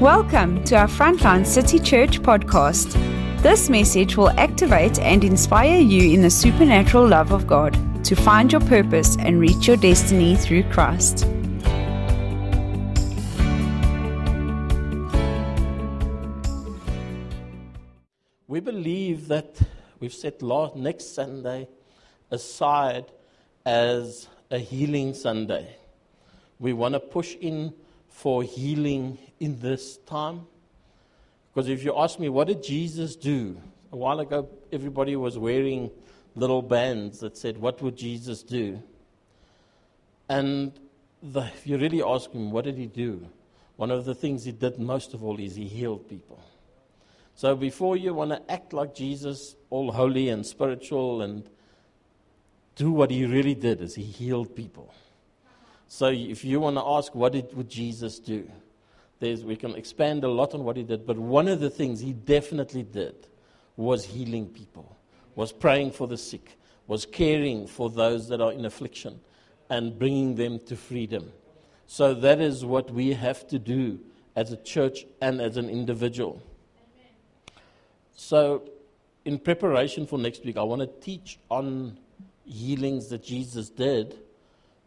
[0.00, 2.92] Welcome to our Frontline City Church podcast.
[3.42, 8.52] This message will activate and inspire you in the supernatural love of God to find
[8.52, 11.26] your purpose and reach your destiny through Christ.
[18.46, 19.58] We believe that
[19.98, 21.66] we've set last, next Sunday
[22.30, 23.06] aside
[23.66, 25.74] as a healing Sunday.
[26.60, 27.74] We want to push in
[28.18, 30.44] for healing in this time?
[31.54, 33.56] Because if you ask me, what did Jesus do?
[33.92, 35.88] A while ago, everybody was wearing
[36.34, 38.82] little bands that said, What would Jesus do?
[40.28, 40.72] And
[41.22, 43.24] the, if you really ask him, what did he do?
[43.76, 46.42] One of the things he did most of all is he healed people.
[47.36, 51.48] So before you want to act like Jesus, all holy and spiritual, and
[52.74, 54.92] do what he really did, is he healed people.
[55.88, 58.48] So if you want to ask what did, would Jesus do,
[59.20, 61.06] There's, we can expand a lot on what he did.
[61.06, 63.26] But one of the things he definitely did
[63.76, 64.96] was healing people,
[65.34, 69.18] was praying for the sick, was caring for those that are in affliction,
[69.70, 71.32] and bringing them to freedom.
[71.86, 73.98] So that is what we have to do
[74.36, 76.42] as a church and as an individual.
[78.14, 78.68] So,
[79.24, 81.98] in preparation for next week, I want to teach on
[82.44, 84.18] healings that Jesus did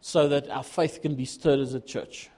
[0.02, 2.28] so that our faith can be stirred as a church.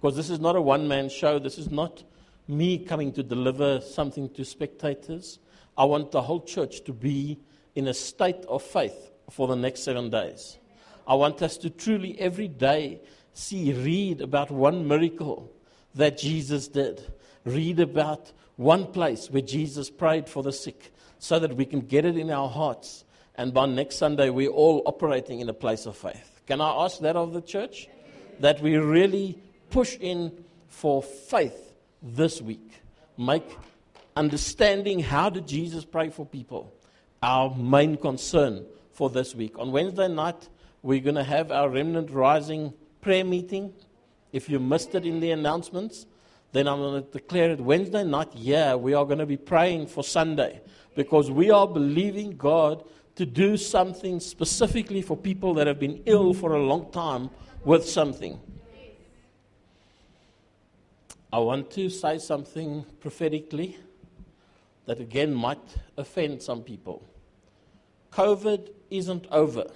[0.00, 2.02] Because this is not a one man show, this is not
[2.48, 5.38] me coming to deliver something to spectators.
[5.76, 7.38] I want the whole church to be
[7.74, 10.58] in a state of faith for the next seven days.
[11.06, 13.00] I want us to truly every day
[13.34, 15.52] see, read about one miracle
[15.94, 17.02] that Jesus did,
[17.44, 22.04] read about one place where Jesus prayed for the sick, so that we can get
[22.04, 23.04] it in our hearts.
[23.34, 26.33] And by next Sunday, we're all operating in a place of faith.
[26.46, 27.88] Can I ask that of the church?
[28.40, 29.38] That we really
[29.70, 32.82] push in for faith this week.
[33.16, 33.56] Make
[34.16, 36.72] understanding how did Jesus pray for people
[37.22, 39.58] our main concern for this week.
[39.58, 40.48] On Wednesday night,
[40.82, 43.72] we're going to have our Remnant Rising prayer meeting.
[44.30, 46.06] If you missed it in the announcements,
[46.52, 48.28] then I'm going to declare it Wednesday night.
[48.34, 50.60] Yeah, we are going to be praying for Sunday
[50.94, 52.84] because we are believing God
[53.16, 57.30] to do something specifically for people that have been ill for a long time
[57.64, 58.40] with something.
[61.32, 63.76] I want to say something prophetically
[64.86, 65.58] that again might
[65.96, 67.02] offend some people.
[68.12, 69.66] COVID isn't over.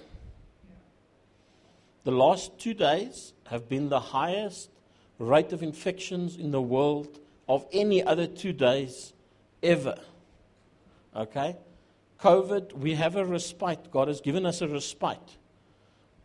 [2.05, 4.69] The last two days have been the highest
[5.17, 9.13] rate of infections in the world of any other two days
[9.61, 9.99] ever.
[11.15, 11.57] Okay?
[12.21, 13.91] COVID, we have a respite.
[13.91, 15.37] God has given us a respite.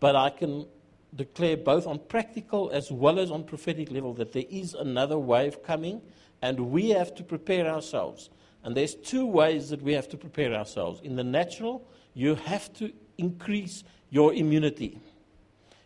[0.01, 0.67] But I can
[1.15, 5.63] declare both on practical as well as on prophetic level that there is another wave
[5.63, 6.03] coming
[6.43, 8.31] and we have to prepare ourselves.
[8.65, 11.01] And there's two ways that we have to prepare ourselves.
[11.03, 14.99] In the natural, you have to increase your immunity.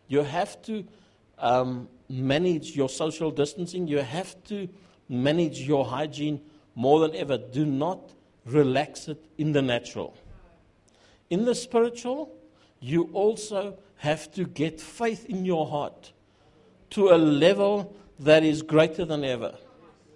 [0.07, 0.85] You have to
[1.39, 3.87] um, manage your social distancing.
[3.87, 4.69] You have to
[5.09, 6.41] manage your hygiene
[6.75, 7.37] more than ever.
[7.37, 8.13] Do not
[8.51, 10.17] relax it in the natural.
[11.31, 12.35] In the spiritual,
[12.81, 16.13] you also have to get faith in your heart
[16.91, 19.55] to a level that is greater than ever.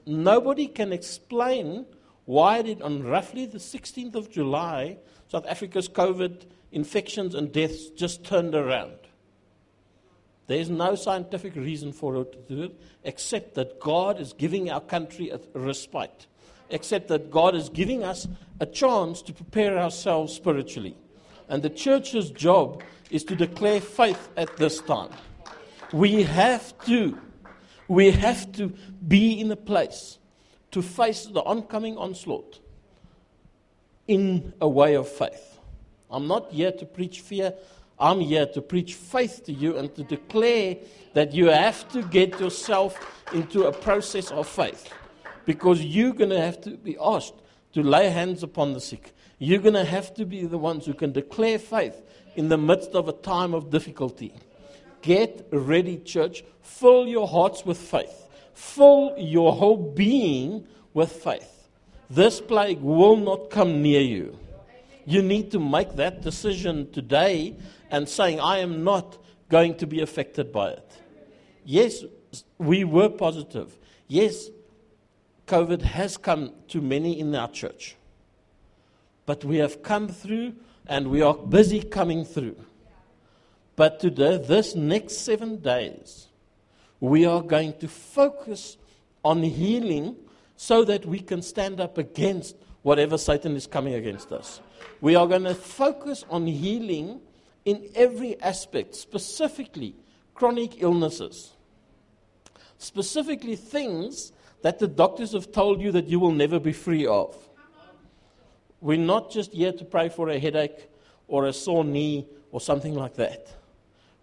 [0.06, 1.86] Nobody can explain
[2.24, 8.22] why did on roughly the 16th of July South Africa's COVID infections and deaths just
[8.22, 8.98] turned around.
[10.46, 14.70] There is no scientific reason for it to do it except that God is giving
[14.70, 16.26] our country a respite
[16.72, 18.26] except that God is giving us
[18.58, 20.96] a chance to prepare ourselves spiritually.
[21.48, 25.10] And the church's job is to declare faith at this time.
[25.92, 27.18] We have to,
[27.86, 28.72] we have to
[29.06, 30.18] be in a place
[30.70, 32.58] to face the oncoming onslaught
[34.08, 35.58] in a way of faith.
[36.10, 37.52] I'm not here to preach fear.
[37.98, 40.76] I'm here to preach faith to you and to declare
[41.12, 42.98] that you have to get yourself
[43.34, 44.90] into a process of faith
[45.44, 47.34] because you're going to have to be asked
[47.72, 49.14] to lay hands upon the sick.
[49.38, 52.00] You're going to have to be the ones who can declare faith
[52.36, 54.32] in the midst of a time of difficulty.
[55.02, 56.44] Get ready, church.
[56.60, 58.28] Fill your hearts with faith.
[58.54, 61.68] Fill your whole being with faith.
[62.08, 64.38] This plague will not come near you.
[65.04, 67.56] You need to make that decision today
[67.90, 69.18] and saying, I am not
[69.48, 70.92] going to be affected by it.
[71.64, 72.04] Yes,
[72.58, 73.76] we were positive.
[74.06, 74.48] Yes,
[75.46, 77.96] COVID has come to many in our church.
[79.26, 80.54] But we have come through
[80.86, 82.56] and we are busy coming through.
[83.76, 86.28] But today, this next seven days,
[87.00, 88.76] we are going to focus
[89.24, 90.16] on healing
[90.56, 94.60] so that we can stand up against whatever Satan is coming against us.
[95.00, 97.20] We are going to focus on healing
[97.64, 99.94] in every aspect, specifically
[100.34, 101.52] chronic illnesses,
[102.78, 104.32] specifically things
[104.62, 107.36] that the doctors have told you that you will never be free of.
[108.80, 110.88] We're not just here to pray for a headache
[111.28, 113.48] or a sore knee or something like that.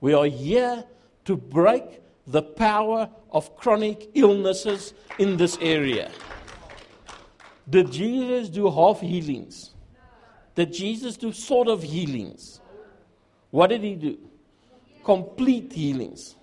[0.02, 0.84] We are here
[1.26, 1.84] to break
[2.28, 6.12] the power of chronic illnesses in this area.
[7.70, 9.72] Did Jesus do half healings?
[10.56, 12.60] Did Jesus do sort of healings?
[13.52, 14.18] What did he do?
[15.04, 16.36] Complete healings.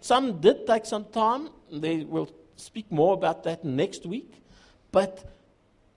[0.00, 1.50] Some did take some time.
[1.70, 4.42] They will speak more about that next week.
[4.92, 5.24] But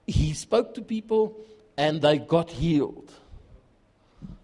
[0.08, 1.38] he spoke to people
[1.78, 3.12] and they got healed.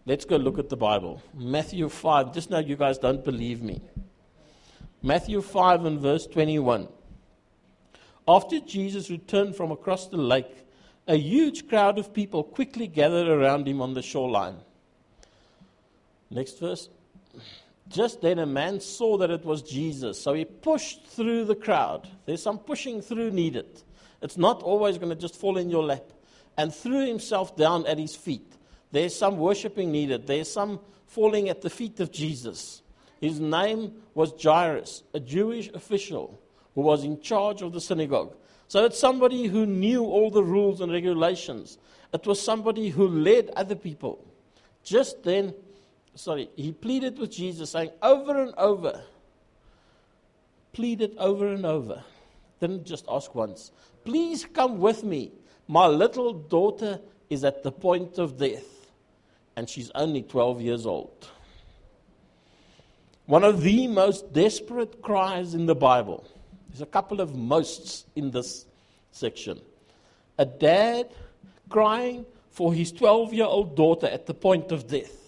[0.06, 1.22] Let's go look at the Bible.
[1.34, 2.34] Matthew 5.
[2.34, 3.82] Just now, you guys don't believe me.
[5.04, 6.88] Matthew 5 and verse 21.
[8.28, 10.66] After Jesus returned from across the lake,
[11.08, 14.58] a huge crowd of people quickly gathered around him on the shoreline.
[16.30, 16.90] Next verse.
[17.90, 22.08] Just then, a man saw that it was Jesus, so he pushed through the crowd.
[22.26, 23.82] There's some pushing through needed.
[24.22, 26.12] It's not always going to just fall in your lap.
[26.58, 28.52] And threw himself down at his feet.
[28.92, 30.26] There's some worshiping needed.
[30.26, 32.82] There's some falling at the feet of Jesus.
[33.22, 36.40] His name was Jairus, a Jewish official
[36.74, 38.36] who was in charge of the synagogue.
[38.68, 41.78] So it's somebody who knew all the rules and regulations.
[42.14, 44.26] It was somebody who led other people.
[44.84, 45.54] Just then,
[46.18, 49.02] sorry, he pleaded with Jesus, saying over and over,
[50.74, 52.04] pleaded over and over.
[52.60, 53.72] Didn't just ask once,
[54.04, 55.32] please come with me.
[55.68, 57.00] My little daughter
[57.30, 58.92] is at the point of death,
[59.56, 61.28] and she's only 12 years old.
[63.26, 66.26] One of the most desperate cries in the Bible.
[66.70, 68.66] There's a couple of mosts in this
[69.12, 69.60] section.
[70.38, 71.12] A dad
[71.70, 75.27] crying for his 12 year old daughter at the point of death.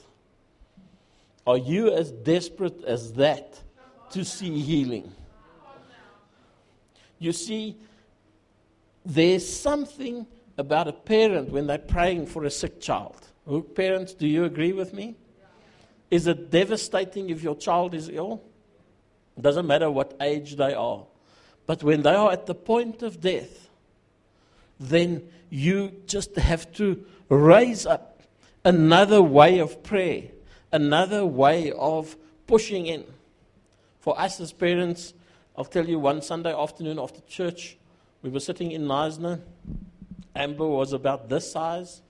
[1.45, 3.61] Are you as desperate as that
[4.11, 5.11] to see healing?
[7.17, 7.77] You see,
[9.05, 10.25] there's something
[10.57, 13.15] about a parent when they're praying for a sick child.
[13.45, 15.15] Who, parents, do you agree with me?
[16.11, 18.41] Is it devastating if your child is ill?
[19.39, 21.05] Doesn't matter what age they are.
[21.65, 23.69] But when they are at the point of death,
[24.79, 28.21] then you just have to raise up
[28.65, 30.23] another way of prayer,
[30.71, 32.15] another way of
[32.47, 33.05] pushing in.
[33.99, 35.13] For us as parents,
[35.55, 37.77] I'll tell you one Sunday afternoon after church,
[38.21, 39.41] we were sitting in Knysna.
[40.35, 42.01] Amber was about this size,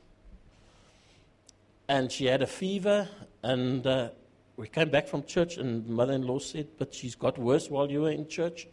[1.88, 3.08] and she had a fever,
[3.42, 4.10] and uh,
[4.56, 7.90] we came back from church, and mother in law said, But she's got worse while
[7.90, 8.68] you were in church.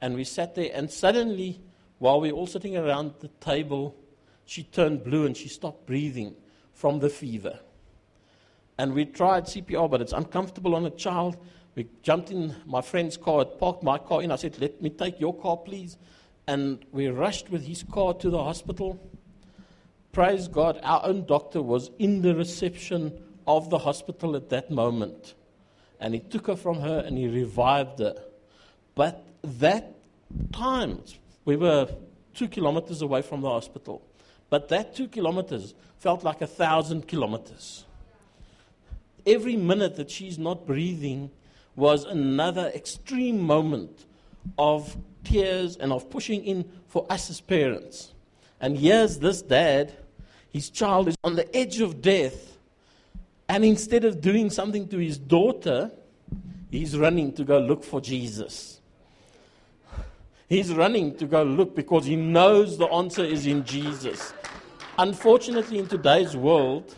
[0.00, 1.60] And we sat there, and suddenly,
[1.98, 3.96] while we were all sitting around the table,
[4.44, 6.34] she turned blue and she stopped breathing
[6.74, 7.60] from the fever.
[8.78, 11.36] And we tried CPR, but it's uncomfortable on a child.
[11.74, 14.30] We jumped in my friend's car, parked my car in.
[14.30, 15.96] I said, Let me take your car, please.
[16.46, 18.98] And we rushed with his car to the hospital.
[20.10, 25.34] Praise God, our own doctor was in the reception of the hospital at that moment.
[26.00, 28.16] And he took her from her and he revived her.
[28.94, 29.94] But that
[30.52, 31.00] time,
[31.44, 31.88] we were
[32.34, 34.02] two kilometers away from the hospital,
[34.50, 37.84] but that two kilometers felt like a thousand kilometers.
[39.26, 41.30] Every minute that she's not breathing
[41.76, 44.06] was another extreme moment
[44.58, 48.12] of tears and of pushing in for us as parents.
[48.60, 49.92] And here's this dad,
[50.52, 52.56] his child is on the edge of death,
[53.48, 55.90] and instead of doing something to his daughter,
[56.70, 58.80] he's running to go look for Jesus.
[60.48, 64.34] He's running to go look because he knows the answer is in Jesus.
[64.98, 66.94] Unfortunately, in today's world,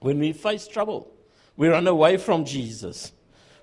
[0.00, 1.12] when we face trouble,
[1.56, 3.12] we run away from Jesus.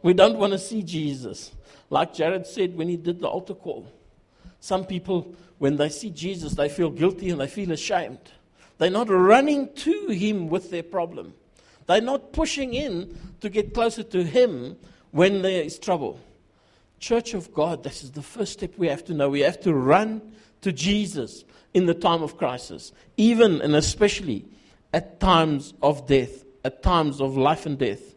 [0.02, 1.52] We don't want to see Jesus.
[1.90, 3.88] Like Jared said when he did the altar call.
[4.60, 8.20] Some people, when they see Jesus, they feel guilty and they feel ashamed.
[8.78, 11.34] They're not running to him with their problem.
[11.88, 14.76] They're not pushing in to get closer to him
[15.12, 16.20] when there is trouble.
[17.00, 19.30] Church of God, this is the first step we have to know.
[19.30, 20.22] We have to run
[20.62, 24.46] to Jesus in the time of crisis, even and especially
[24.96, 28.16] at times of death, at times of life and death.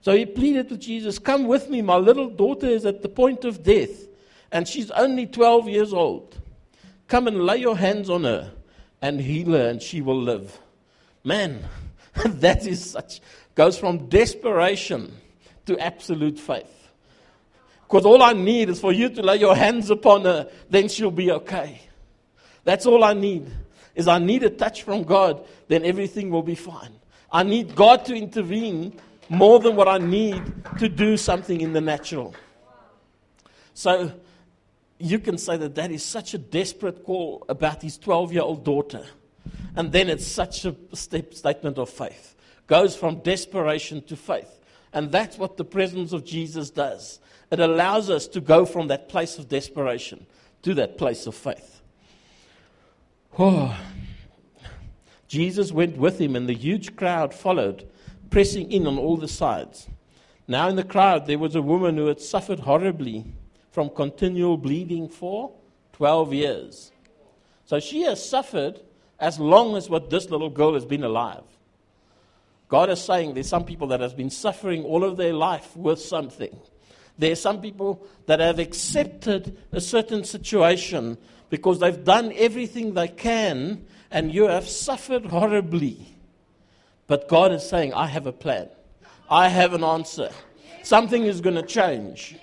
[0.00, 3.44] So he pleaded with Jesus, Come with me, my little daughter is at the point
[3.44, 4.08] of death,
[4.50, 6.40] and she's only 12 years old.
[7.06, 8.50] Come and lay your hands on her
[9.02, 10.58] and heal her, and she will live.
[11.22, 11.62] Man,
[12.24, 13.20] that is such,
[13.54, 15.14] goes from desperation
[15.66, 16.88] to absolute faith.
[17.82, 21.10] Because all I need is for you to lay your hands upon her, then she'll
[21.10, 21.82] be okay.
[22.64, 23.52] That's all I need.
[23.96, 26.92] Is I need a touch from God, then everything will be fine.
[27.32, 30.40] I need God to intervene more than what I need
[30.78, 32.34] to do something in the natural.
[33.74, 34.12] So
[34.98, 38.64] you can say that that is such a desperate call about his 12 year old
[38.64, 39.04] daughter.
[39.74, 42.34] And then it's such a step, statement of faith.
[42.66, 44.60] Goes from desperation to faith.
[44.92, 47.20] And that's what the presence of Jesus does.
[47.50, 50.26] It allows us to go from that place of desperation
[50.62, 51.75] to that place of faith.
[53.38, 53.78] Oh.
[55.28, 57.88] Jesus went with him, and the huge crowd followed,
[58.30, 59.88] pressing in on all the sides.
[60.48, 63.24] Now, in the crowd, there was a woman who had suffered horribly
[63.72, 65.52] from continual bleeding for
[65.92, 66.92] 12 years.
[67.64, 68.80] So she has suffered
[69.18, 71.42] as long as what this little girl has been alive.
[72.68, 76.00] God is saying there's some people that have been suffering all of their life with
[76.00, 76.56] something.
[77.18, 81.16] There are some people that have accepted a certain situation
[81.48, 86.14] because they've done everything they can and you have suffered horribly.
[87.06, 88.68] But God is saying, I have a plan.
[89.30, 90.30] I have an answer.
[90.82, 92.36] Something is going to change.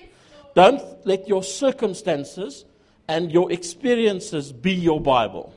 [0.56, 2.66] Don't let your circumstances
[3.08, 5.54] and your experiences be your Bible.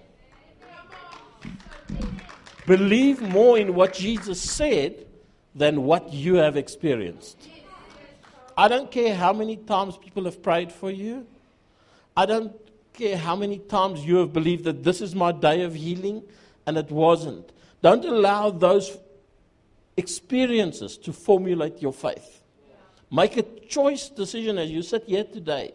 [2.66, 5.06] Believe more in what Jesus said
[5.54, 7.38] than what you have experienced.
[8.56, 11.26] I don't care how many times people have prayed for you.
[12.16, 12.52] I don't
[12.94, 16.22] care how many times you have believed that this is my day of healing
[16.66, 17.52] and it wasn't.
[17.82, 18.96] Don't allow those
[19.96, 22.40] experiences to formulate your faith.
[23.10, 25.72] Make a choice decision as you sit here today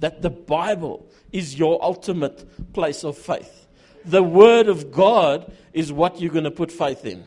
[0.00, 3.66] that the Bible is your ultimate place of faith.
[4.04, 7.24] The Word of God is what you're going to put faith in.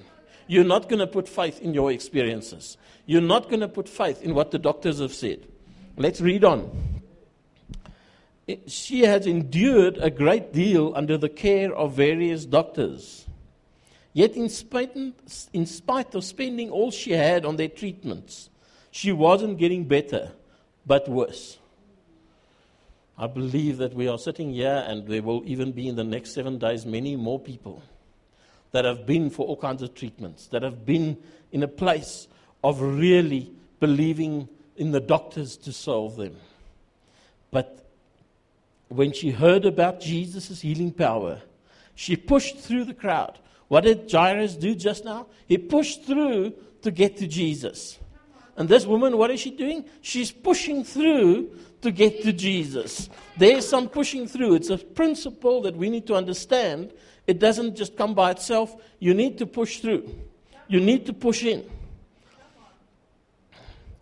[0.49, 2.75] You're not going to put faith in your experiences.
[3.05, 5.45] You're not going to put faith in what the doctors have said.
[5.95, 7.03] Let's read on.
[8.65, 13.27] She has endured a great deal under the care of various doctors.
[14.11, 14.95] Yet, in spite,
[15.53, 18.49] in spite of spending all she had on their treatments,
[18.89, 20.31] she wasn't getting better,
[20.83, 21.59] but worse.
[23.19, 26.31] I believe that we are sitting here, and there will even be in the next
[26.33, 27.83] seven days many more people
[28.71, 31.17] that have been for all kinds of treatments, that have been
[31.51, 32.27] in a place
[32.63, 36.35] of really believing in the doctors to solve them.
[37.51, 37.87] But
[38.89, 41.41] when she heard about Jesus' healing power,
[41.95, 43.39] she pushed through the crowd.
[43.67, 45.27] What did Jairus do just now?
[45.47, 47.99] He pushed through to get to Jesus.
[48.59, 49.85] And this woman, what is she doing?
[50.01, 51.49] She's pushing through
[51.81, 53.09] to get to Jesus.
[53.37, 54.55] There's some pushing through.
[54.55, 56.91] It's a principle that we need to understand.
[57.25, 58.75] It doesn't just come by itself.
[58.99, 60.13] You need to push through,
[60.67, 61.67] you need to push in.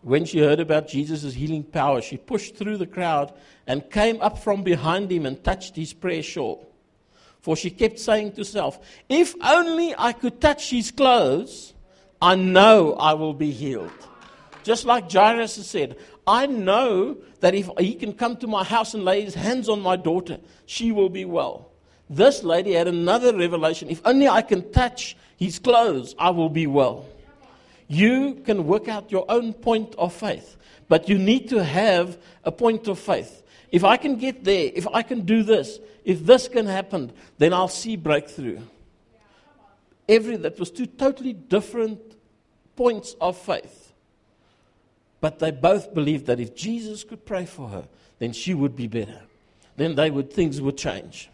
[0.02, 3.34] When she heard about Jesus' healing power, she pushed through the crowd
[3.68, 6.66] and came up from behind him and touched his prayer shawl.
[7.42, 11.74] For she kept saying to herself, If only I could touch his clothes,
[12.22, 13.92] I know I will be healed.
[14.68, 15.96] Just like Jairus said,
[16.28, 19.80] I know that if he can come to my house and lay his hands on
[19.80, 21.72] my daughter, she will be well.
[22.10, 23.90] This lady had another revelation.
[23.90, 27.06] If only I can touch his clothes, I will be well.
[27.88, 30.58] You can work out your own point of faith,
[30.90, 33.44] but you need to have a point of faith.
[33.72, 37.54] If I can get there, if I can do this, if this can happen, then
[37.54, 38.60] I'll see breakthrough.
[40.10, 42.02] Every that was two totally different
[42.76, 43.87] points of faith.
[45.20, 47.88] But they both believed that if Jesus could pray for her,
[48.20, 49.22] then she would be better.
[49.76, 51.30] Then they would, things would change.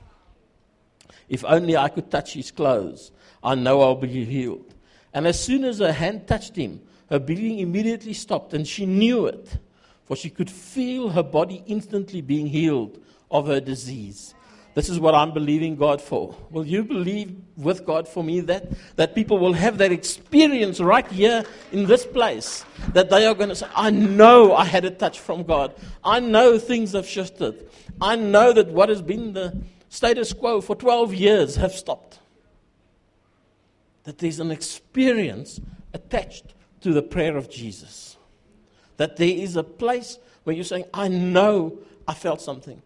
[1.29, 3.11] If only I could touch his clothes,
[3.43, 4.73] I know I'll be healed.
[5.13, 9.25] And as soon as her hand touched him, her bleeding immediately stopped, and she knew
[9.25, 9.57] it,
[10.05, 12.99] for she could feel her body instantly being healed
[13.29, 14.33] of her disease.
[14.75, 16.35] This is what I'm believing God for.
[16.49, 21.07] Will you believe with God for me that, that people will have that experience right
[21.11, 22.65] here in this place?
[22.93, 25.75] That they are going to say, I know I had a touch from God.
[26.03, 27.69] I know things have shifted.
[28.01, 32.19] I know that what has been the status quo for 12 years have stopped.
[34.05, 35.61] That there's an experience
[35.93, 38.17] attached to the prayer of Jesus.
[38.97, 41.77] That there is a place where you're saying, I know
[42.07, 42.81] I felt something.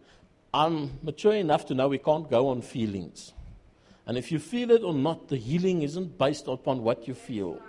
[0.52, 3.32] I'm mature enough to know we can't go on feelings.
[4.06, 7.60] And if you feel it or not, the healing isn't based upon what you feel.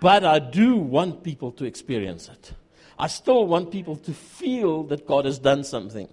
[0.00, 2.52] But I do want people to experience it.
[2.98, 6.08] I still want people to feel that God has done something.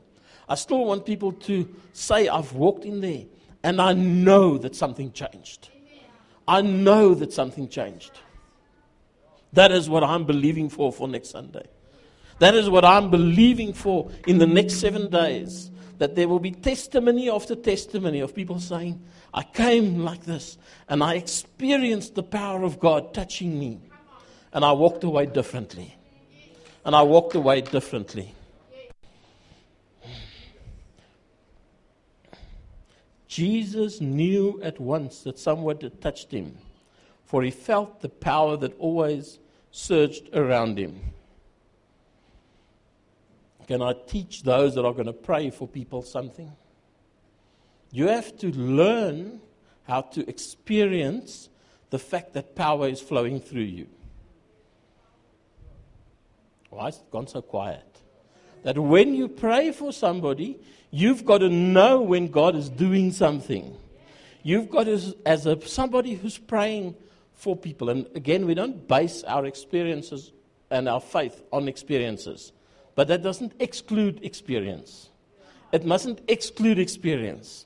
[0.49, 3.25] I still want people to say, I've walked in there
[3.63, 5.69] and I know that something changed.
[6.47, 8.19] I know that something changed.
[9.53, 11.67] That is what I'm believing for for next Sunday
[12.43, 15.71] That is what I'm believing for in the next seven days.
[15.99, 19.01] That there will be testimony after testimony of people saying,
[19.33, 20.57] I came like this
[20.89, 23.79] and I experienced the power of God touching me.
[24.51, 25.95] And I walked away differently.
[26.83, 28.35] And I walked away differently.
[33.25, 36.57] Jesus knew at once that someone had touched him,
[37.23, 39.39] for he felt the power that always
[39.71, 41.13] surged around him.
[43.67, 46.51] Can I teach those that are going to pray for people something?
[47.91, 49.39] You have to learn
[49.83, 51.49] how to experience
[51.89, 53.87] the fact that power is flowing through you.
[56.69, 57.85] Why has it gone so quiet?
[58.63, 63.75] That when you pray for somebody, you've got to know when God is doing something.
[64.41, 66.95] You've got to, as a, somebody who's praying
[67.35, 70.31] for people, and again, we don't base our experiences
[70.71, 72.51] and our faith on experiences,
[72.95, 75.09] but that doesn't exclude experience.
[75.71, 77.65] It mustn't exclude experience.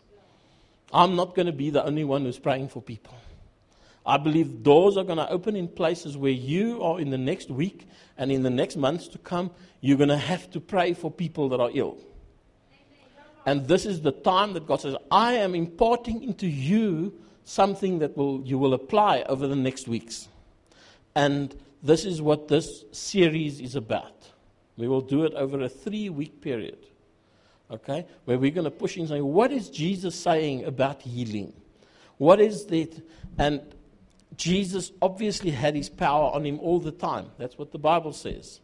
[0.94, 3.16] I'm not going to be the only one who's praying for people.
[4.06, 7.50] I believe doors are going to open in places where you are in the next
[7.50, 7.86] week
[8.18, 11.50] and in the next months to come, you're going to have to pray for people
[11.50, 11.98] that are ill.
[13.46, 18.16] And this is the time that God says, I am imparting into you something that
[18.16, 20.30] will, you will apply over the next weeks.
[21.16, 21.54] And
[21.84, 24.32] this is what this series is about.
[24.78, 26.78] We will do it over a three week period.
[27.70, 28.06] Okay?
[28.26, 31.54] Where we're going to push in saying, what is Jesus saying about healing?
[32.18, 33.02] What is that?
[33.38, 33.62] And
[34.38, 37.28] Jesus obviously had his power on him all the time.
[37.38, 38.62] That's what the Bible says.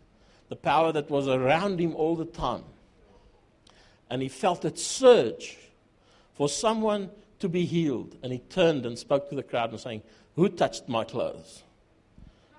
[0.50, 2.64] The power that was around him all the time.
[4.10, 5.58] And he felt it surge
[6.34, 8.16] for someone to be healed.
[8.22, 10.04] And he turned and spoke to the crowd and saying,
[10.36, 11.64] Who touched my clothes?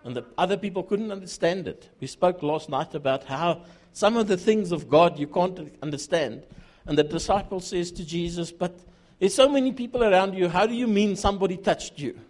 [0.04, 1.88] And the other people couldn't understand it.
[1.98, 6.46] We spoke last night about how some of the things of God you can't understand.
[6.86, 8.78] And the disciple says to Jesus, But
[9.18, 10.48] there's so many people around you.
[10.48, 12.20] How do you mean somebody touched you?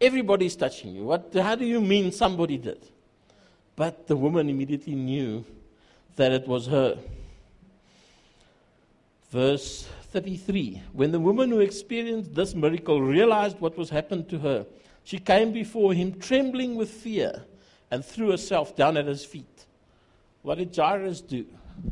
[0.00, 1.04] Everybody's touching you.
[1.04, 2.84] What, how do you mean somebody did?
[3.76, 5.44] But the woman immediately knew
[6.16, 6.98] that it was her.
[9.30, 14.66] Verse 33 When the woman who experienced this miracle realized what was happened to her,
[15.04, 17.44] she came before him trembling with fear
[17.90, 19.66] and threw herself down at his feet.
[20.42, 21.46] What did Jairus do?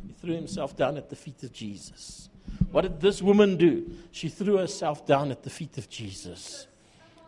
[0.06, 2.28] He threw himself down at the feet of Jesus.
[2.70, 3.90] What did this woman do?
[4.12, 6.66] She threw herself down at the feet of Jesus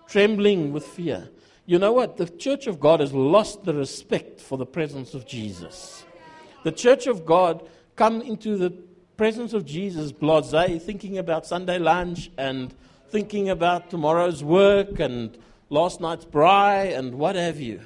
[0.08, 1.28] trembling with fear.
[1.66, 2.16] You know what?
[2.16, 6.04] The church of God has lost the respect for the presence of Jesus.
[6.64, 8.70] The church of God come into the
[9.18, 10.78] presence of Jesus blase, eh?
[10.78, 12.72] thinking about Sunday lunch and
[13.10, 15.36] thinking about tomorrow's work and
[15.70, 17.80] last night's braai and what have you.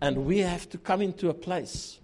[0.00, 2.00] And we have to come into a place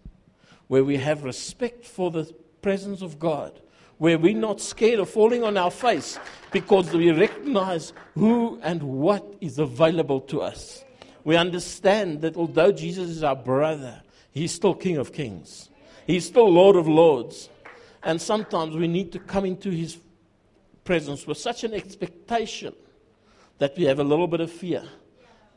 [0.68, 3.58] where we have respect for the presence of God
[3.96, 6.18] where we're not scared of falling on our face
[6.52, 10.84] because we recognize who and what is available to us.
[11.24, 15.70] We understand that although Jesus is our brother, he's still King of Kings,
[16.06, 17.48] he's still Lord of Lords.
[18.04, 19.98] And sometimes we need to come into his
[20.84, 22.74] presence with such an expectation
[23.58, 24.82] that we have a little bit of fear,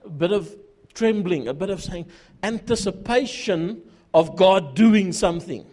[0.06, 0.56] a bit of
[0.94, 2.06] trembling, a bit of saying,
[2.44, 3.82] anticipation
[4.14, 5.66] of God doing something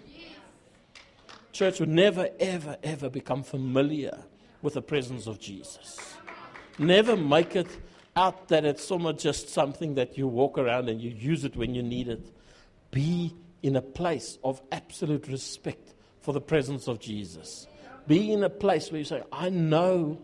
[1.55, 4.19] church would never, ever, ever become familiar
[4.61, 6.17] with the presence of Jesus.
[6.79, 7.69] Never make it
[8.17, 11.75] out that it's somewhat just something that you walk around and you use it when
[11.75, 12.33] you need it.
[12.91, 13.33] Be
[13.63, 15.94] in a place of absolute respect
[16.25, 17.67] for the presence of Jesus.
[18.09, 20.19] Be in a place where you say, I know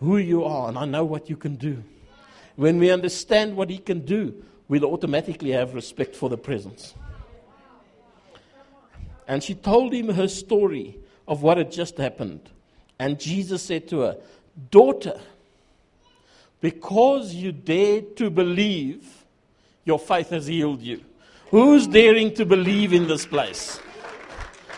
[0.00, 1.82] who you are and I know what you can do.
[2.56, 6.94] When we understand what He can do, we'll automatically have respect for the presence.
[9.26, 12.50] And she told him her story of what had just happened.
[12.98, 14.18] And Jesus said to her,
[14.70, 15.18] Daughter,
[16.60, 19.24] because you dared to believe,
[19.86, 21.02] your faith has healed you.
[21.50, 23.80] Who's daring to believe in this place?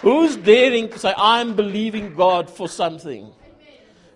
[0.01, 3.33] Who's daring to say, I'm believing God for something?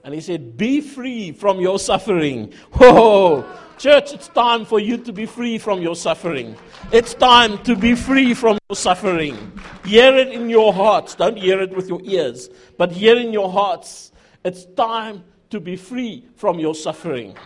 [0.05, 2.53] And he said, Be free from your suffering.
[2.73, 3.45] Whoa!
[3.79, 6.57] Church, it's time for you to be free from your suffering.
[6.92, 9.59] It's time to be free from your suffering.
[9.85, 11.16] Hear it in your hearts.
[11.16, 14.12] Don't hear it with your ears, but hear in your hearts.
[14.45, 17.37] It's time to be free from your suffering.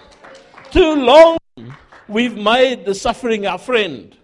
[0.71, 1.39] Too long
[2.09, 4.15] we've made the suffering our friend.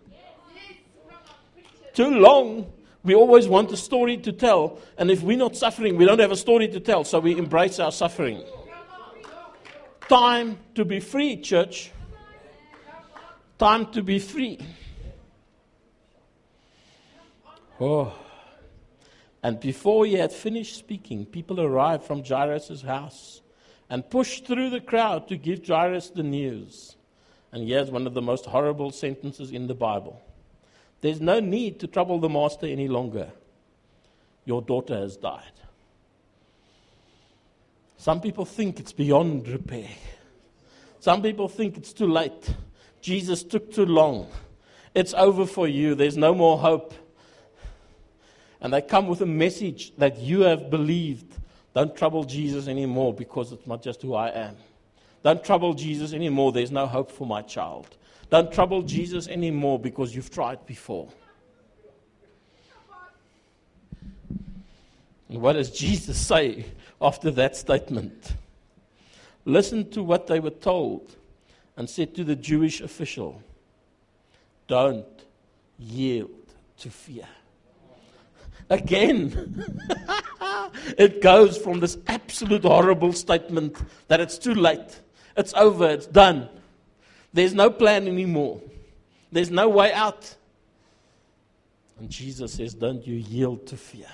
[1.95, 2.71] Too long
[3.05, 6.31] we always want a story to tell, and if we're not suffering, we don't have
[6.31, 8.43] a story to tell, so we embrace our suffering.
[10.09, 11.91] Time to be free, church.
[13.59, 14.59] Time to be free.
[17.81, 18.13] Oh.
[19.43, 23.41] And before he had finished speaking, people arrived from Jairus' house
[23.91, 26.97] and pushed through the crowd to give Jairus the news.
[27.51, 30.21] And here's one of the most horrible sentences in the Bible
[31.03, 33.31] There's no need to trouble the master any longer.
[34.45, 35.43] Your daughter has died.
[37.99, 39.91] Some people think it's beyond repair.
[41.01, 42.55] Some people think it's too late.
[43.01, 44.29] Jesus took too long.
[44.95, 45.95] It's over for you.
[45.95, 46.95] There's no more hope.
[48.61, 51.35] And they come with a message that you have believed.
[51.75, 54.57] Don't trouble Jesus anymore because it's not just who I am.
[55.25, 56.53] Don't trouble Jesus anymore.
[56.53, 57.97] There's no hope for my child.
[58.33, 61.07] Don't trouble Jesus anymore because you've tried before.
[65.29, 66.65] What does Jesus say
[66.99, 68.33] after that statement?
[69.45, 71.15] Listen to what they were told
[71.77, 73.43] and said to the Jewish official,
[74.67, 75.05] Don't
[75.79, 76.31] yield
[76.79, 77.29] to fear.
[78.71, 79.77] Again,
[80.97, 83.77] it goes from this absolute horrible statement
[84.09, 85.01] that it's too late,
[85.37, 86.49] it's over, it's done.
[87.33, 88.61] There's no plan anymore,
[89.31, 90.35] there's no way out.
[91.99, 94.09] And Jesus says, Don't you yield to fear.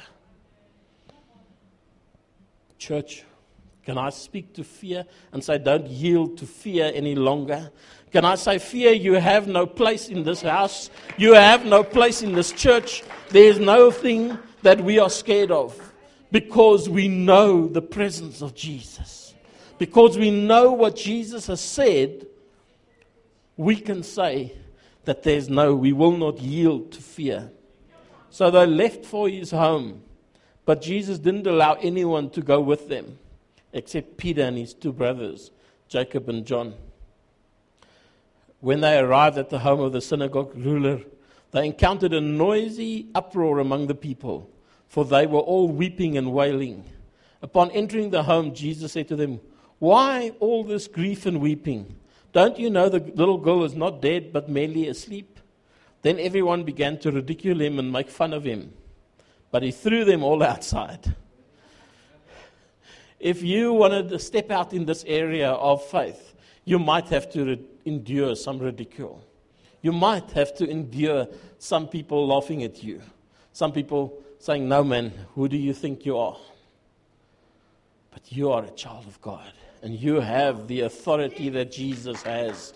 [2.79, 3.25] Church,
[3.89, 7.71] can I speak to fear and say, don't yield to fear any longer?
[8.13, 10.91] Can I say, fear, you have no place in this house.
[11.17, 13.03] You have no place in this church.
[13.31, 15.75] There's no thing that we are scared of
[16.31, 19.33] because we know the presence of Jesus.
[19.79, 22.27] Because we know what Jesus has said,
[23.59, 24.55] we can say
[25.05, 27.51] that there's no, we will not yield to fear.
[28.31, 30.03] So they left for his home,
[30.65, 33.19] but Jesus didn't allow anyone to go with them
[33.73, 35.51] except Peter and his two brothers,
[35.89, 36.75] Jacob and John.
[38.61, 41.01] When they arrived at the home of the synagogue ruler,
[41.51, 44.49] they encountered a noisy uproar among the people,
[44.87, 46.85] for they were all weeping and wailing.
[47.43, 49.41] Upon entering the home, Jesus said to them,
[49.79, 51.98] Why all this grief and weeping?
[52.33, 55.41] Don't you know the little girl is not dead, but merely asleep?
[56.03, 58.73] Then everyone began to ridicule him and make fun of him.
[59.51, 61.15] But he threw them all outside
[63.21, 67.45] if you wanted to step out in this area of faith, you might have to
[67.45, 69.25] re- endure some ridicule.
[69.83, 73.01] You might have to endure some people laughing at you.
[73.53, 76.37] Some people saying, No, man, who do you think you are?
[78.11, 82.75] But you are a child of God, and you have the authority that Jesus has.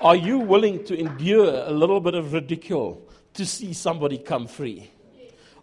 [0.00, 3.00] Are you willing to endure a little bit of ridicule
[3.34, 4.90] to see somebody come free?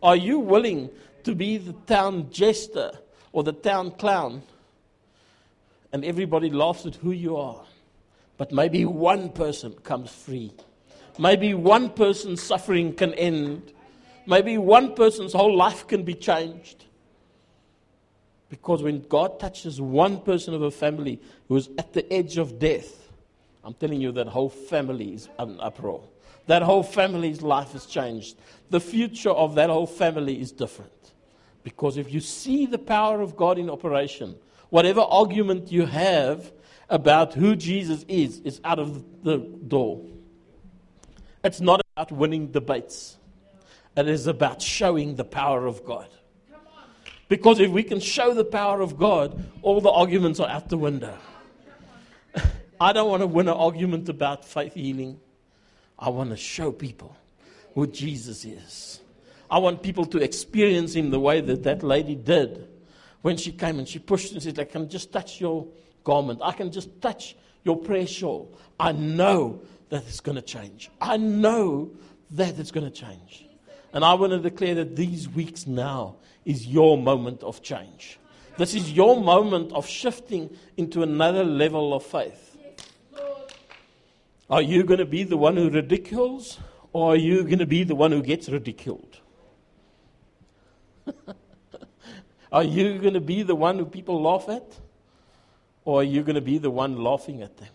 [0.01, 0.89] Are you willing
[1.23, 2.91] to be the town jester
[3.31, 4.43] or the town clown,
[5.93, 7.63] and everybody laughs at who you are.
[8.38, 10.51] But maybe one person comes free.
[11.19, 13.73] Maybe one person's suffering can end.
[14.25, 16.86] Maybe one person's whole life can be changed.
[18.51, 22.59] Because when God touches one person of a family who is at the edge of
[22.59, 23.09] death,
[23.63, 26.03] I'm telling you that whole family is an uproar.
[26.47, 28.35] That whole family's life has changed.
[28.69, 30.91] The future of that whole family is different.
[31.63, 34.35] Because if you see the power of God in operation,
[34.69, 36.51] whatever argument you have
[36.89, 40.01] about who Jesus is, is out of the door.
[41.41, 43.15] It's not about winning debates,
[43.95, 46.09] it is about showing the power of God.
[47.32, 50.78] Because if we can show the power of God, all the arguments are out the
[50.78, 51.17] window.
[52.82, 55.17] I don't want to win an argument about faith healing.
[55.98, 57.15] I want to show people
[57.74, 59.00] who Jesus is.
[59.50, 62.67] I want people to experience him the way that that lady did
[63.22, 65.65] when she came and she pushed and said, I can just touch your
[66.04, 66.41] garment.
[66.44, 68.54] I can just touch your prayer shawl.
[68.78, 70.91] I know that it's going to change.
[71.00, 71.91] I know
[72.32, 73.46] that it's going to change.
[73.93, 78.19] And I want to declare that these weeks now is your moment of change.
[78.58, 82.58] This is your moment of shifting into another level of faith.
[84.49, 86.60] Are you going to be the one who ridicules,
[86.91, 89.19] or are you going to be the one who gets ridiculed?
[92.51, 94.65] are you going to be the one who people laugh at?
[95.86, 97.69] Or are you going to be the one laughing at them?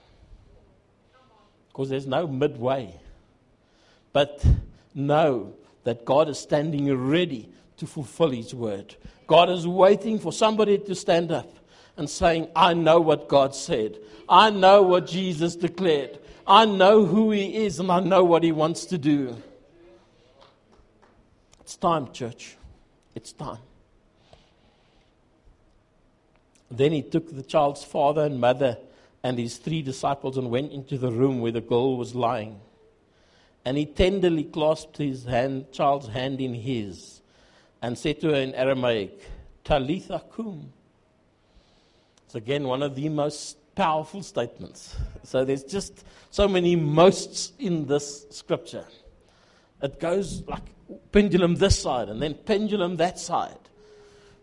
[1.69, 2.95] Because there's no midway.
[4.13, 4.45] But
[4.95, 5.55] know
[5.87, 8.97] that God is standing ready to fulfill His word.
[9.29, 11.49] God is waiting for somebody to stand up
[11.97, 13.97] and saying, I know what God said.
[14.29, 16.19] I know what Jesus declared.
[16.45, 19.41] I know who He is and I know what He wants to do.
[21.61, 22.57] It's time, church.
[23.15, 23.59] It's time.
[26.69, 28.77] Then he took the child's father and mother
[29.23, 32.61] and his three disciples and went into the room where the girl was lying.
[33.67, 37.21] And he tenderly clasped his hand, child's hand in his
[37.83, 39.21] and said to her in Aramaic,
[39.65, 40.73] Talitha cum.
[42.25, 44.95] It's again one of the most powerful statements.
[45.25, 48.87] So there's just so many mosts in this scripture.
[49.83, 50.63] It goes like
[51.11, 53.59] pendulum this side and then pendulum that side.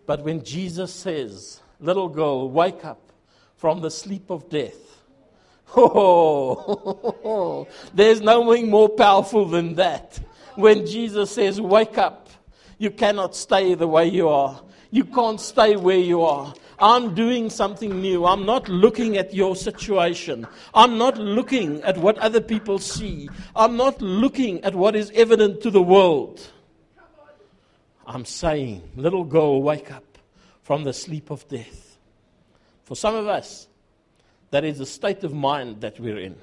[0.05, 3.13] But when Jesus says, Little girl, wake up
[3.55, 4.92] from the sleep of death,
[5.75, 10.19] oh, there's nothing more powerful than that.
[10.55, 12.29] When Jesus says, Wake up,
[12.77, 14.61] you cannot stay the way you are.
[14.91, 16.53] You can't stay where you are.
[16.79, 18.25] I'm doing something new.
[18.25, 20.45] I'm not looking at your situation.
[20.73, 23.29] I'm not looking at what other people see.
[23.55, 26.45] I'm not looking at what is evident to the world.
[28.05, 30.17] I'm saying, little girl, wake up
[30.61, 31.97] from the sleep of death.
[32.83, 33.67] For some of us,
[34.53, 36.35] that is the state of mind that we're in.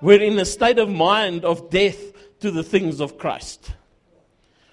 [0.00, 2.00] We're in a state of mind of death
[2.40, 3.74] to the things of Christ.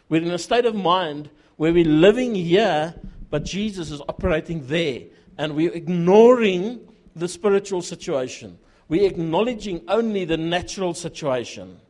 [0.08, 2.96] We're in a state of mind where we're living here,
[3.30, 5.02] but Jesus is operating there.
[5.38, 8.58] And we're ignoring the spiritual situation.
[8.88, 11.82] We're acknowledging only the natural situation.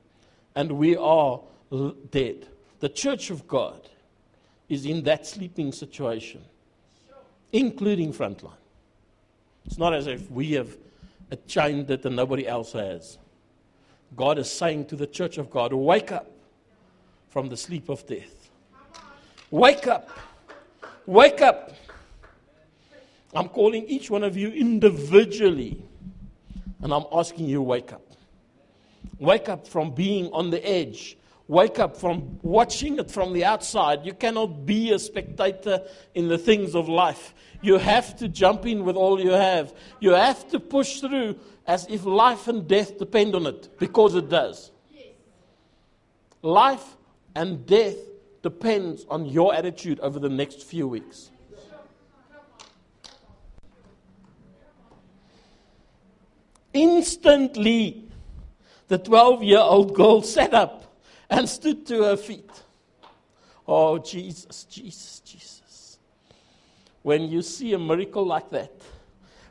[0.55, 1.39] And we are
[2.09, 2.47] dead.
[2.79, 3.87] The church of God
[4.69, 6.41] is in that sleeping situation,
[7.51, 8.58] including frontline.
[9.69, 10.75] It's not as if we have
[11.45, 13.19] chained it and nobody else has.
[14.15, 16.31] God is saying to the church of God, Wake up
[17.29, 18.49] from the sleep of death.
[19.51, 20.09] Wake up.
[21.05, 21.75] Wake up.
[23.35, 25.83] I'm calling each one of you individually,
[26.81, 28.01] and I'm asking you, wake up.
[29.19, 31.15] Wake up from being on the edge.
[31.49, 34.05] Wake up from watching it from the outside.
[34.05, 35.81] You cannot be a spectator
[36.13, 37.33] in the things of life.
[37.63, 39.73] You have to jump in with all you have.
[39.99, 44.29] You have to push through as if life and death depend on it, because it
[44.29, 44.69] does.
[46.43, 46.95] Life
[47.35, 47.97] and death
[48.43, 51.31] depends on your attitude over the next few weeks.
[56.73, 58.03] Instantly,
[58.87, 60.85] the 12 year old girl sat up
[61.29, 62.49] and stood to her feet.
[63.67, 65.99] Oh, Jesus, Jesus, Jesus.
[67.03, 68.73] When you see a miracle like that,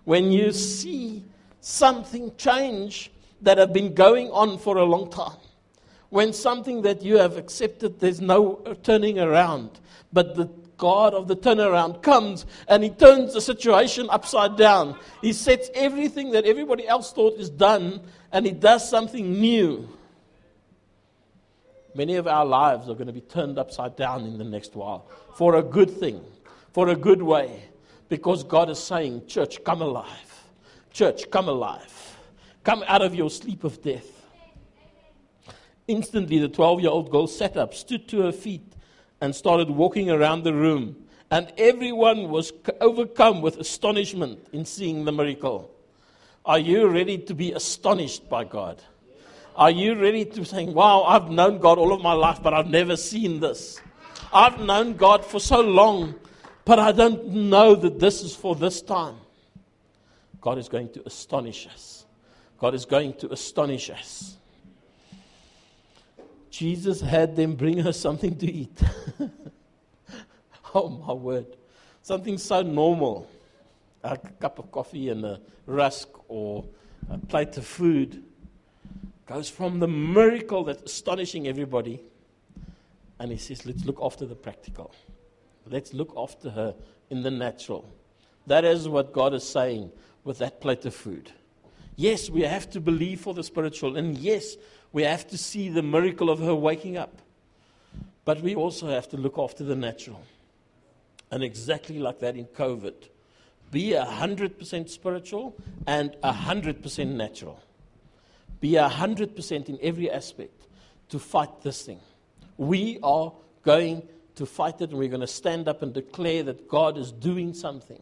[0.05, 1.25] when you see
[1.61, 3.11] something change
[3.43, 5.39] that have been going on for a long time,
[6.11, 9.79] when something that you have accepted, there's no turning around.
[10.13, 14.97] But the God of the turnaround comes and He turns the situation upside down.
[15.21, 18.01] He sets everything that everybody else thought is done
[18.33, 19.89] and He does something new.
[21.99, 25.09] Many of our lives are going to be turned upside down in the next while
[25.35, 26.25] for a good thing,
[26.73, 27.65] for a good way,
[28.09, 30.45] because God is saying, Church, come alive.
[30.93, 32.17] Church, come alive.
[32.63, 34.07] Come out of your sleep of death.
[35.89, 38.75] Instantly, the 12 year old girl sat up, stood to her feet,
[39.21, 40.95] and started walking around the room.
[41.33, 45.75] And everyone was overcome with astonishment in seeing the miracle.
[46.45, 48.81] Are you ready to be astonished by God?
[49.59, 52.69] Are you ready to say, Wow, I've known God all of my life, but I've
[52.69, 53.81] never seen this?
[54.33, 56.15] I've known God for so long,
[56.65, 59.17] but I don't know that this is for this time.
[60.41, 62.07] God is going to astonish us.
[62.61, 64.37] God is going to astonish us.
[66.51, 68.81] Jesus had them bring her something to eat.
[70.75, 71.57] oh, my word.
[72.03, 73.29] Something so normal
[74.05, 76.65] a cup of coffee and a rusk or
[77.11, 78.23] a plate of food
[79.29, 82.01] goes from the miracle that's astonishing everybody.
[83.21, 84.95] And he says, let's look after the practical.
[85.67, 86.75] Let's look after her
[87.11, 87.93] in the natural.
[88.47, 89.93] That is what God is saying
[90.25, 91.31] with that plate of food.
[91.95, 93.97] Yes, we have to believe for the spiritual.
[93.97, 94.57] And yes,
[94.93, 97.21] we have to see the miracle of her waking up.
[98.25, 100.23] But we also have to look after the natural.
[101.31, 102.95] And exactly like that in COVID,
[103.71, 105.55] be 100% spiritual
[105.87, 107.61] and 100% natural.
[108.61, 110.67] Be 100% in every aspect
[111.11, 112.01] to fight this thing.
[112.57, 116.69] We are going to fight it and we're going to stand up and declare that
[116.69, 118.01] God is doing something.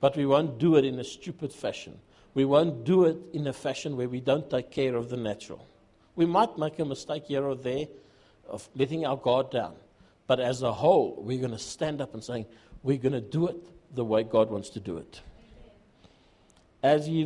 [0.00, 1.98] But we won't do it in a stupid fashion.
[2.34, 5.66] We won't do it in a fashion where we don't take care of the natural.
[6.16, 7.86] We might make a mistake here or there
[8.48, 9.74] of letting our guard down.
[10.26, 12.46] But as a whole, we're going to stand up and say,
[12.82, 13.56] we're going to do it
[13.94, 15.20] the way God wants to do it.
[16.82, 17.24] As he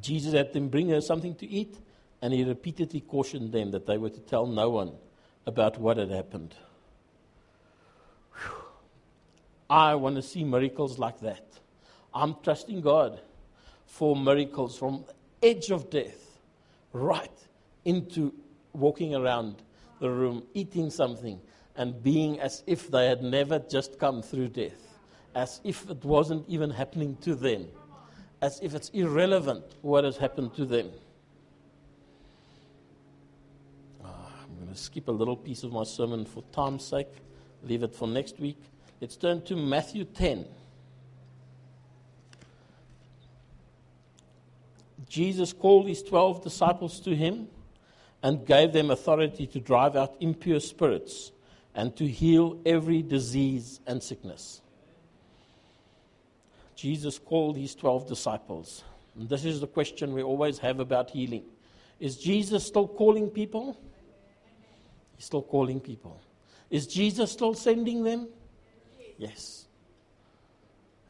[0.00, 1.78] Jesus had them bring her something to eat,
[2.22, 4.92] and he repeatedly cautioned them that they were to tell no one
[5.46, 6.54] about what had happened.
[8.34, 8.64] Whew.
[9.70, 11.44] I want to see miracles like that.
[12.14, 13.20] I'm trusting God
[13.86, 16.38] for miracles from the edge of death
[16.92, 17.30] right
[17.84, 18.34] into
[18.72, 19.62] walking around
[20.00, 21.40] the room, eating something,
[21.76, 24.98] and being as if they had never just come through death,
[25.34, 27.66] as if it wasn't even happening to them,
[28.40, 30.90] as if it's irrelevant what has happened to them.
[34.04, 34.08] Oh,
[34.42, 37.08] I'm going to skip a little piece of my sermon for time's sake,
[37.64, 38.58] leave it for next week.
[39.00, 40.44] Let's turn to Matthew 10.
[45.08, 47.48] Jesus called his 12 disciples to him
[48.22, 51.32] and gave them authority to drive out impure spirits
[51.74, 54.60] and to heal every disease and sickness.
[56.78, 58.84] Jesus called his 12 disciples.
[59.18, 61.42] And this is the question we always have about healing.
[61.98, 63.76] Is Jesus still calling people?
[65.16, 66.20] He's still calling people.
[66.70, 68.28] Is Jesus still sending them?
[69.16, 69.66] Yes.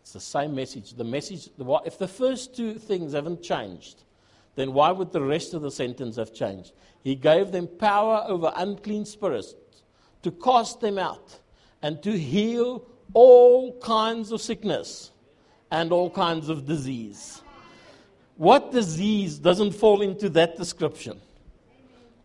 [0.01, 0.95] It's the same message.
[0.95, 1.51] The message,
[1.85, 4.05] if the first two things haven't changed,
[4.55, 6.73] then why would the rest of the sentence have changed?
[7.05, 9.55] He gave them power over unclean spirits
[10.23, 11.41] to cast them out
[11.83, 15.11] and to heal all kinds of sickness
[15.71, 17.43] and all kinds of disease.
[18.37, 21.21] What disease doesn't fall into that description?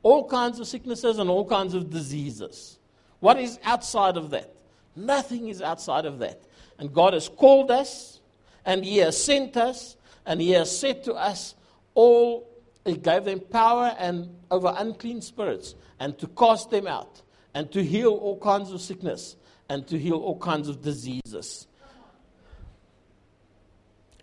[0.03, 2.77] All kinds of sicknesses and all kinds of diseases.
[3.19, 4.53] What is outside of that?
[4.95, 6.41] Nothing is outside of that.
[6.77, 8.19] And God has called us,
[8.65, 11.55] and He has sent us, and He has said to us,
[11.95, 12.49] all,
[12.85, 17.21] He gave them power and over unclean spirits, and to cast them out,
[17.53, 19.35] and to heal all kinds of sickness,
[19.69, 21.67] and to heal all kinds of diseases.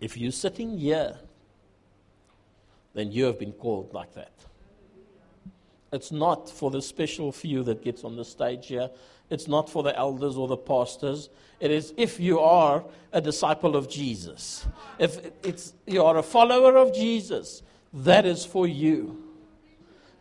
[0.00, 1.16] If you're sitting here,
[2.94, 4.32] then you have been called like that.
[5.92, 8.90] It's not for the special few that gets on the stage here.
[9.28, 11.30] It's not for the elders or the pastors.
[11.60, 14.66] It is if you are a disciple of Jesus.
[14.98, 19.24] If it's, you are a follower of Jesus, that is for you.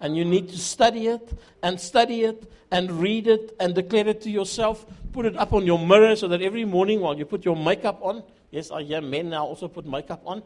[0.02, 4.22] And you need to study it and study it and read it and declare it
[4.22, 4.86] to yourself.
[5.12, 8.00] Put it up on your mirror so that every morning while you put your makeup
[8.02, 10.44] on, yes, I hear men now also put makeup on,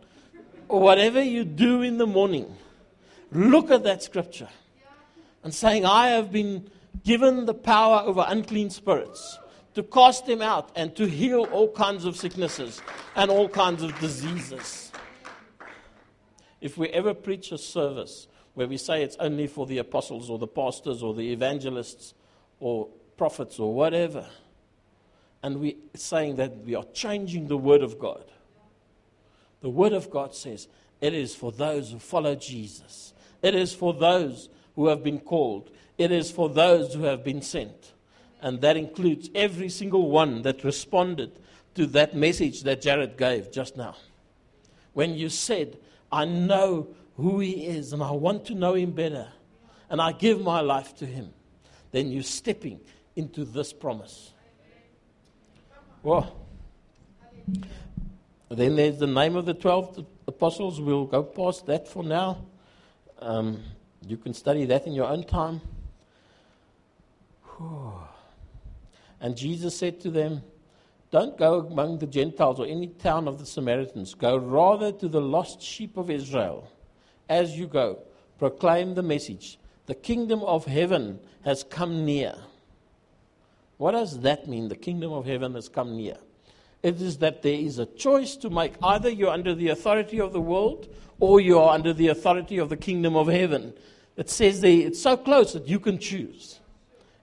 [0.67, 2.55] whatever you do in the morning,
[3.31, 4.49] look at that scripture
[5.43, 6.69] and saying, I have been
[7.03, 9.37] given the power over unclean spirits
[9.75, 12.81] to cast them out and to heal all kinds of sicknesses
[13.15, 14.91] and all kinds of diseases.
[16.61, 20.37] If we ever preach a service where we say it's only for the apostles or
[20.37, 22.13] the pastors or the evangelists
[22.59, 22.87] or
[23.17, 24.25] prophets or whatever,
[25.43, 28.23] and we're saying that we are changing the Word of God,
[29.61, 30.67] the Word of God says
[31.01, 35.69] it is for those who follow Jesus, it is for those who have been called,
[35.97, 37.93] it is for those who have been sent.
[38.41, 41.31] And that includes every single one that responded
[41.75, 43.95] to that message that Jared gave just now.
[44.93, 45.77] When you said,
[46.11, 49.27] I know who he is and I want to know him better,
[49.89, 51.33] and I give my life to him,
[51.91, 52.79] then you're stepping
[53.15, 54.32] into this promise.
[56.03, 56.35] Well,
[58.49, 60.81] then there's the name of the 12 apostles.
[60.81, 62.45] We'll go past that for now.
[63.19, 63.63] Um,
[64.05, 65.61] you can study that in your own time.
[69.21, 70.43] And Jesus said to them,
[71.09, 74.13] Don't go among the Gentiles or any town of the Samaritans.
[74.15, 76.69] Go rather to the lost sheep of Israel.
[77.29, 77.99] As you go,
[78.37, 82.35] proclaim the message the kingdom of heaven has come near.
[83.77, 84.67] What does that mean?
[84.67, 86.17] The kingdom of heaven has come near.
[86.81, 88.73] It is that there is a choice to make.
[88.83, 92.69] Either you're under the authority of the world or you are under the authority of
[92.69, 93.73] the kingdom of heaven.
[94.17, 96.59] It says there, it's so close that you can choose.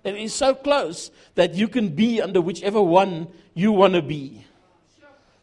[0.02, 4.46] It is so close that you can be under whichever one you want to be.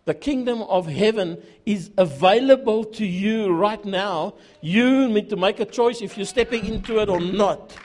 [0.05, 4.35] The kingdom of heaven is available to you right now.
[4.61, 7.75] You need to make a choice if you're stepping into it or not.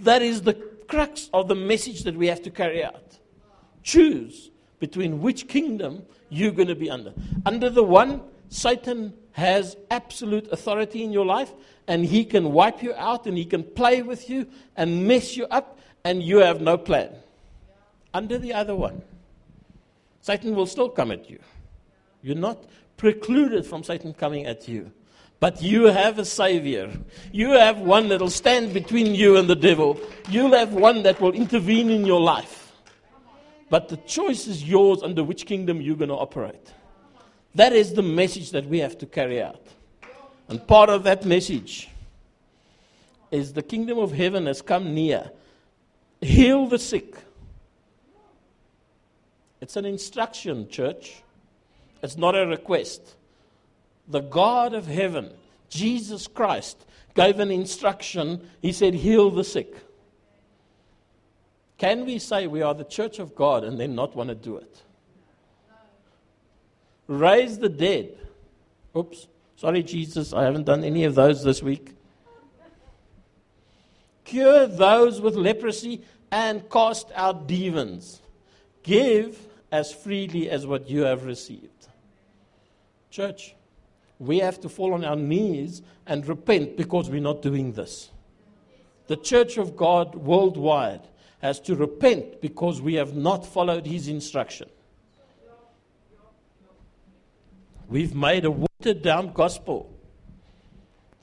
[0.00, 3.18] That is the crux of the message that we have to carry out.
[3.82, 4.50] Choose
[4.80, 7.14] between which kingdom you're going to be under.
[7.46, 11.52] Under the one, Satan has absolute authority in your life,
[11.86, 14.46] and he can wipe you out and he can play with you
[14.76, 17.10] and mess you up and you have no plan.
[18.12, 19.02] Under the other one,
[20.20, 21.38] Satan will still come at you.
[22.22, 22.64] You're not
[22.96, 24.90] precluded from Satan coming at you.
[25.40, 26.92] But you have a Savior.
[27.32, 29.98] You have one that will stand between you and the devil.
[30.28, 32.72] You'll have one that will intervene in your life.
[33.70, 36.74] But the choice is yours under which kingdom you're going to operate.
[37.54, 39.64] That is the message that we have to carry out.
[40.48, 41.88] And part of that message
[43.30, 45.30] is the kingdom of heaven has come near.
[46.20, 47.14] Heal the sick.
[49.60, 51.22] It's an instruction, church.
[52.02, 53.14] It's not a request.
[54.10, 55.30] The God of heaven
[55.70, 56.84] Jesus Christ
[57.14, 58.48] gave an instruction.
[58.60, 59.74] He said, Heal the sick.
[61.78, 64.56] Can we say we are the church of God and then not want to do
[64.58, 64.82] it?
[67.06, 68.18] Raise the dead.
[68.94, 69.26] Oops.
[69.56, 71.94] Sorry, Jesus, I haven't done any of those this week.
[74.24, 78.20] Cure those with leprosy and cast out demons.
[78.82, 79.38] Give
[79.72, 81.88] as freely as what you have received.
[83.10, 83.54] Church,
[84.20, 88.10] we have to fall on our knees and repent because we're not doing this.
[89.06, 91.08] The church of God worldwide
[91.40, 94.68] has to repent because we have not followed his instruction.
[97.88, 99.90] We've made a watered down gospel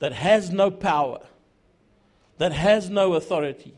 [0.00, 1.20] that has no power,
[2.36, 3.74] that has no authority,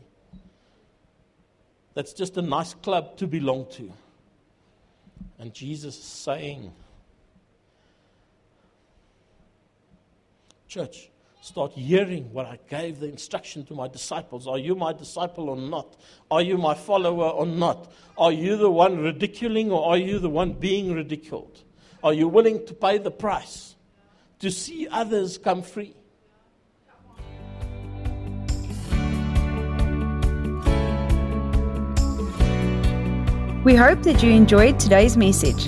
[1.93, 3.93] that's just a nice club to belong to.
[5.37, 6.73] And Jesus is saying,
[10.71, 11.09] Church,
[11.41, 14.47] start hearing what I gave the instruction to my disciples.
[14.47, 15.97] Are you my disciple or not?
[16.31, 17.91] Are you my follower or not?
[18.17, 21.61] Are you the one ridiculing or are you the one being ridiculed?
[22.01, 23.75] Are you willing to pay the price
[24.39, 25.93] to see others come free?
[33.65, 35.67] We hope that you enjoyed today's message.